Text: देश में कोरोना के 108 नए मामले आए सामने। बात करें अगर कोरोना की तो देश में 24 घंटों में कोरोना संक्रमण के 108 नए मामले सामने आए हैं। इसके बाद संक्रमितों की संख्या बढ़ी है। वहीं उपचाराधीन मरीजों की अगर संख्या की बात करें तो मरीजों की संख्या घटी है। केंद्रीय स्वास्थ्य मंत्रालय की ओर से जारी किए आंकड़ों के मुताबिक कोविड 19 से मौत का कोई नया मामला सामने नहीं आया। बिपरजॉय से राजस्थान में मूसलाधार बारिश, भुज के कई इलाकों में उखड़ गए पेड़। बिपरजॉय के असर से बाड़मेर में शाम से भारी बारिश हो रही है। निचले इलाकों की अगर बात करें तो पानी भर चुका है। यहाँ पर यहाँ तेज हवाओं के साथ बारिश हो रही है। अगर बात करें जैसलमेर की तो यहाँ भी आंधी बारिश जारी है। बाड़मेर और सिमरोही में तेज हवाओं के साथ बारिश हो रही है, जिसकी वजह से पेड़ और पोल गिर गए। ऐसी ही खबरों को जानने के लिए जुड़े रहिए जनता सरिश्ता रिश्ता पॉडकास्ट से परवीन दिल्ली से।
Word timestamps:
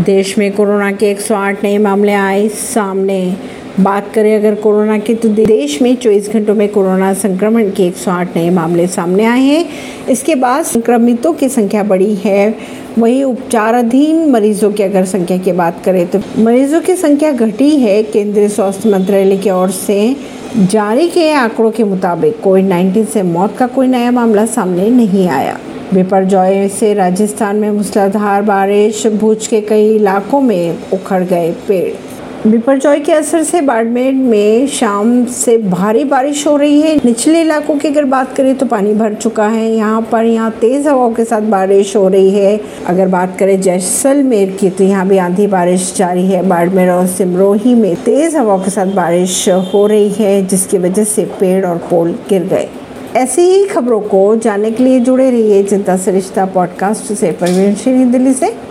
देश 0.00 0.36
में 0.38 0.52
कोरोना 0.52 0.90
के 0.92 1.10
108 1.10 1.62
नए 1.64 1.78
मामले 1.78 2.12
आए 2.12 2.48
सामने। 2.48 3.36
बात 3.80 4.10
करें 4.14 4.34
अगर 4.36 4.54
कोरोना 4.54 4.98
की 4.98 5.14
तो 5.14 5.28
देश 5.28 5.80
में 5.82 5.94
24 5.96 6.28
घंटों 6.32 6.54
में 6.54 6.68
कोरोना 6.68 7.12
संक्रमण 7.14 7.70
के 7.70 7.86
108 7.86 8.36
नए 8.36 8.50
मामले 8.50 8.86
सामने 8.86 9.24
आए 9.24 9.40
हैं। 9.40 9.64
इसके 10.10 10.34
बाद 10.34 10.64
संक्रमितों 10.64 11.32
की 11.32 11.48
संख्या 11.48 11.82
बढ़ी 11.82 12.14
है। 12.14 12.54
वहीं 12.98 13.22
उपचाराधीन 13.24 14.30
मरीजों 14.30 14.72
की 14.72 14.82
अगर 14.82 15.04
संख्या 15.04 15.38
की 15.38 15.52
बात 15.52 15.82
करें 15.84 16.06
तो 16.06 16.20
मरीजों 16.38 16.80
की 16.80 16.96
संख्या 16.96 17.32
घटी 17.32 17.70
है। 17.76 18.02
केंद्रीय 18.02 18.48
स्वास्थ्य 18.48 18.90
मंत्रालय 18.90 19.36
की 19.36 19.50
ओर 19.50 19.70
से 19.70 20.16
जारी 20.58 21.08
किए 21.08 21.32
आंकड़ों 21.32 21.70
के 21.70 21.84
मुताबिक 21.84 22.40
कोविड 22.40 22.68
19 22.68 23.12
से 23.12 23.22
मौत 23.22 23.56
का 23.56 23.66
कोई 23.66 23.86
नया 23.86 24.10
मामला 24.10 24.46
सामने 24.46 24.88
नहीं 24.90 25.28
आया। 25.28 25.58
बिपरजॉय 25.94 26.68
से 26.68 26.92
राजस्थान 26.94 27.56
में 27.56 27.70
मूसलाधार 27.70 28.42
बारिश, 28.42 29.06
भुज 29.06 29.46
के 29.46 29.60
कई 29.60 29.88
इलाकों 29.94 30.40
में 30.40 30.92
उखड़ 30.92 31.22
गए 31.22 31.50
पेड़। 31.68 32.48
बिपरजॉय 32.48 33.00
के 33.00 33.12
असर 33.12 33.42
से 33.42 33.60
बाड़मेर 33.60 34.12
में 34.14 34.66
शाम 34.68 35.24
से 35.26 35.56
भारी 35.58 36.04
बारिश 36.04 36.46
हो 36.46 36.56
रही 36.56 36.80
है। 36.80 36.94
निचले 36.96 37.40
इलाकों 37.40 37.76
की 37.78 37.88
अगर 37.88 38.04
बात 38.04 38.36
करें 38.36 38.54
तो 38.58 38.66
पानी 38.66 38.94
भर 38.94 39.14
चुका 39.14 39.46
है। 39.46 39.68
यहाँ 39.70 40.00
पर 40.12 40.24
यहाँ 40.24 40.50
तेज 40.60 40.86
हवाओं 40.86 41.12
के 41.14 41.24
साथ 41.24 41.50
बारिश 41.50 41.96
हो 41.96 42.06
रही 42.08 42.30
है। 42.30 42.58
अगर 42.86 43.08
बात 43.08 43.36
करें 43.38 43.60
जैसलमेर 43.60 44.56
की 44.60 44.70
तो 44.70 44.84
यहाँ 44.84 45.06
भी 45.08 45.18
आंधी 45.18 45.46
बारिश 45.46 45.94
जारी 45.96 46.26
है। 46.26 46.46
बाड़मेर 46.48 46.90
और 46.90 47.06
सिमरोही 47.08 47.74
में 47.74 47.94
तेज 47.96 48.36
हवाओं 48.36 48.58
के 48.58 48.70
साथ 48.70 48.94
बारिश 48.94 49.48
हो 49.74 49.86
रही 49.86 50.08
है, 50.10 50.46
जिसकी 50.46 50.78
वजह 50.78 51.04
से 51.04 51.24
पेड़ 51.40 51.64
और 51.66 51.76
पोल 51.90 52.14
गिर 52.28 52.44
गए। 52.44 52.68
ऐसी 53.16 53.42
ही 53.42 53.64
खबरों 53.64 54.00
को 54.00 54.36
जानने 54.36 54.70
के 54.70 54.84
लिए 54.84 55.00
जुड़े 55.00 55.30
रहिए 55.30 55.62
जनता 55.62 55.96
सरिश्ता 55.96 56.10
रिश्ता 56.10 56.46
पॉडकास्ट 56.46 57.12
से 57.12 57.32
परवीन 57.32 58.10
दिल्ली 58.10 58.32
से। 58.32 58.60